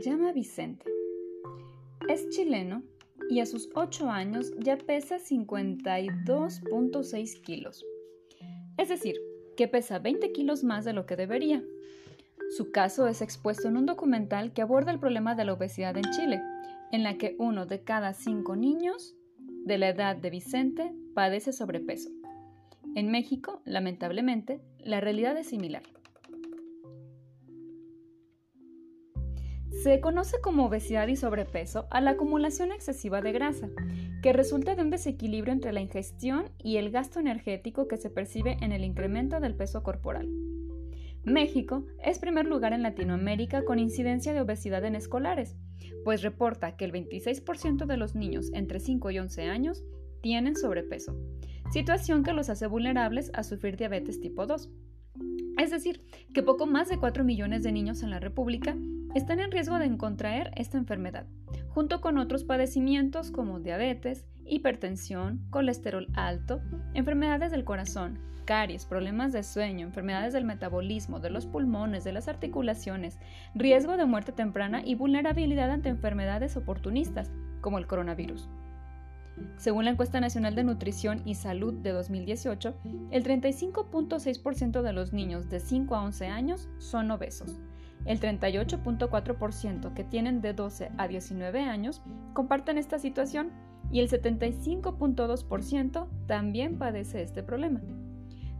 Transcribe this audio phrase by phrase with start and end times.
[0.00, 0.90] llama Vicente.
[2.08, 2.82] Es chileno
[3.28, 7.84] y a sus 8 años ya pesa 52.6 kilos.
[8.78, 9.16] Es decir,
[9.56, 11.62] que pesa 20 kilos más de lo que debería.
[12.56, 16.10] Su caso es expuesto en un documental que aborda el problema de la obesidad en
[16.10, 16.40] Chile,
[16.90, 22.10] en la que uno de cada cinco niños de la edad de Vicente padece sobrepeso.
[22.96, 25.82] En México, lamentablemente, la realidad es similar.
[29.70, 33.70] Se conoce como obesidad y sobrepeso a la acumulación excesiva de grasa,
[34.22, 38.58] que resulta de un desequilibrio entre la ingestión y el gasto energético que se percibe
[38.60, 40.28] en el incremento del peso corporal.
[41.24, 45.56] México es primer lugar en Latinoamérica con incidencia de obesidad en escolares,
[46.04, 49.84] pues reporta que el 26% de los niños entre 5 y 11 años
[50.22, 51.16] tienen sobrepeso,
[51.72, 54.70] situación que los hace vulnerables a sufrir diabetes tipo 2.
[55.60, 56.00] Es decir,
[56.32, 58.74] que poco más de 4 millones de niños en la República
[59.14, 61.26] están en riesgo de contraer esta enfermedad,
[61.68, 66.62] junto con otros padecimientos como diabetes, hipertensión, colesterol alto,
[66.94, 72.26] enfermedades del corazón, caries, problemas de sueño, enfermedades del metabolismo, de los pulmones, de las
[72.26, 73.18] articulaciones,
[73.54, 78.48] riesgo de muerte temprana y vulnerabilidad ante enfermedades oportunistas, como el coronavirus.
[79.56, 82.74] Según la encuesta nacional de nutrición y salud de 2018,
[83.10, 87.58] el 35.6% de los niños de 5 a 11 años son obesos
[88.04, 92.00] el 38.4% que tienen de 12 a 19 años
[92.32, 93.50] comparten esta situación
[93.90, 97.80] y el 75.2% también padece este problema.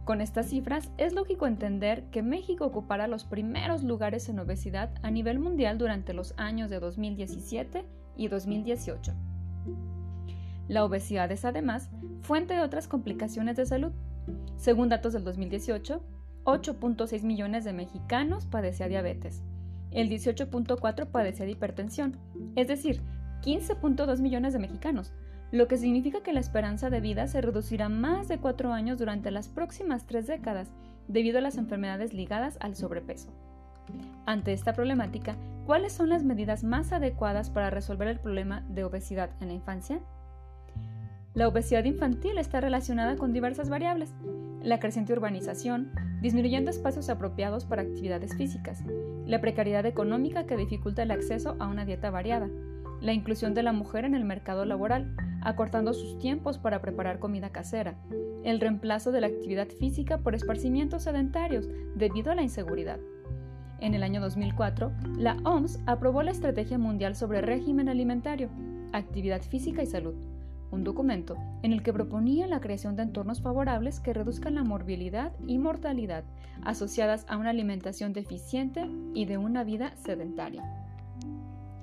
[0.05, 5.11] Con estas cifras es lógico entender que México ocupará los primeros lugares en obesidad a
[5.11, 7.85] nivel mundial durante los años de 2017
[8.17, 9.13] y 2018.
[10.71, 11.89] La obesidad es además
[12.21, 13.91] fuente de otras complicaciones de salud.
[14.55, 16.01] Según datos del 2018,
[16.45, 19.43] 8.6 millones de mexicanos padecía diabetes.
[19.91, 22.15] El 18.4 padecía de hipertensión,
[22.55, 23.01] es decir,
[23.41, 25.11] 15.2 millones de mexicanos,
[25.51, 29.29] lo que significa que la esperanza de vida se reducirá más de 4 años durante
[29.29, 30.71] las próximas 3 décadas
[31.09, 33.33] debido a las enfermedades ligadas al sobrepeso.
[34.25, 39.31] Ante esta problemática, ¿cuáles son las medidas más adecuadas para resolver el problema de obesidad
[39.41, 39.99] en la infancia?
[41.33, 44.13] La obesidad infantil está relacionada con diversas variables,
[44.61, 45.89] la creciente urbanización,
[46.21, 48.83] disminuyendo espacios apropiados para actividades físicas,
[49.25, 52.49] la precariedad económica que dificulta el acceso a una dieta variada,
[52.99, 57.49] la inclusión de la mujer en el mercado laboral, acortando sus tiempos para preparar comida
[57.49, 57.95] casera,
[58.43, 62.99] el reemplazo de la actividad física por esparcimientos sedentarios debido a la inseguridad.
[63.79, 68.49] En el año 2004, la OMS aprobó la Estrategia Mundial sobre Régimen Alimentario,
[68.91, 70.13] Actividad Física y Salud,
[70.71, 75.33] un documento en el que proponía la creación de entornos favorables que reduzcan la morbilidad
[75.45, 76.23] y mortalidad
[76.63, 80.63] asociadas a una alimentación deficiente y de una vida sedentaria.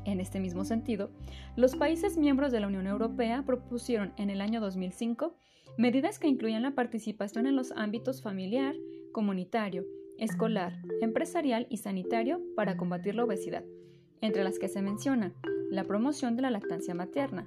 [0.05, 1.11] En este mismo sentido,
[1.55, 5.35] los países miembros de la Unión Europea propusieron en el año 2005
[5.77, 8.75] medidas que incluían la participación en los ámbitos familiar,
[9.13, 9.85] comunitario,
[10.19, 13.65] escolar, empresarial y sanitario para combatir la obesidad,
[14.21, 15.33] entre las que se menciona
[15.71, 17.47] la promoción de la lactancia materna,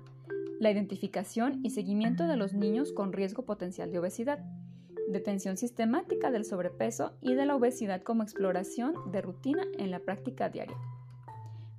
[0.62, 4.46] la identificación y seguimiento de los niños con riesgo potencial de obesidad,
[5.10, 10.50] detención sistemática del sobrepeso y de la obesidad como exploración de rutina en la práctica
[10.50, 10.78] diaria.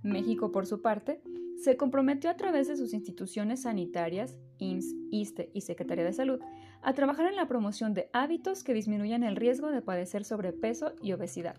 [0.03, 1.23] México, por su parte,
[1.63, 6.41] se comprometió a través de sus instituciones sanitarias, IMSS, ISTE y Secretaría de Salud,
[6.83, 11.13] a trabajar en la promoción de hábitos que disminuyan el riesgo de padecer sobrepeso y
[11.13, 11.55] obesidad.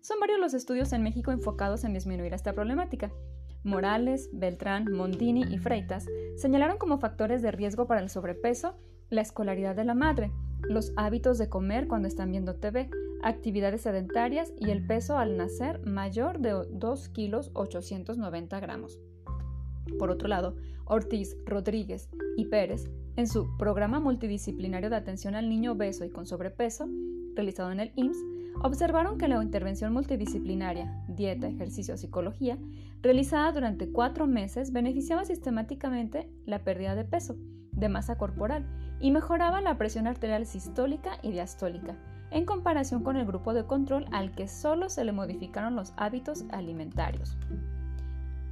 [0.00, 3.10] Son varios los estudios en México enfocados en disminuir esta problemática,
[3.62, 6.06] Morales, Beltrán, Mondini y Freitas
[6.36, 8.76] señalaron como factores de riesgo para el sobrepeso
[9.10, 10.30] la escolaridad de la madre,
[10.62, 12.88] los hábitos de comer cuando están viendo TV,
[13.22, 19.00] actividades sedentarias y el peso al nacer mayor de 2 kilos 890 gramos.
[19.98, 25.72] Por otro lado, Ortiz, Rodríguez y Pérez, en su programa multidisciplinario de atención al niño
[25.72, 26.88] obeso y con sobrepeso,
[27.34, 28.18] realizado en el IMSS,
[28.62, 32.58] observaron que la intervención multidisciplinaria, dieta, ejercicio, psicología,
[33.02, 37.36] realizada durante cuatro meses beneficiaba sistemáticamente la pérdida de peso,
[37.72, 38.66] de masa corporal
[39.00, 41.96] y mejoraba la presión arterial sistólica y diastólica,
[42.30, 46.44] en comparación con el grupo de control al que solo se le modificaron los hábitos
[46.50, 47.36] alimentarios.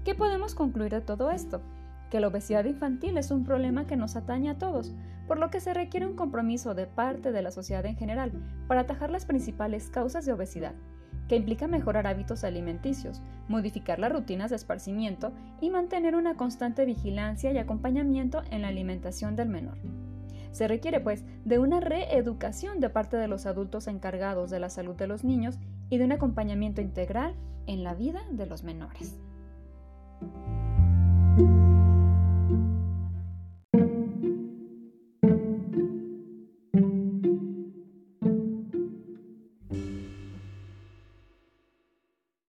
[0.05, 1.61] ¿Qué podemos concluir de todo esto?
[2.11, 4.95] Que la obesidad infantil es un problema que nos atañe a todos,
[5.27, 8.33] por lo que se requiere un compromiso de parte de la sociedad en general
[8.67, 10.75] para atajar las principales causas de obesidad,
[11.29, 17.53] que implica mejorar hábitos alimenticios, modificar las rutinas de esparcimiento y mantener una constante vigilancia
[17.53, 19.79] y acompañamiento en la alimentación del menor.
[20.51, 24.97] Se requiere, pues, de una reeducación de parte de los adultos encargados de la salud
[24.97, 25.59] de los niños
[25.91, 27.35] y de un acompañamiento integral
[27.67, 29.19] en la vida de los menores.